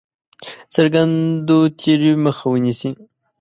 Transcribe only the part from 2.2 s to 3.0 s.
مخه ونیسي.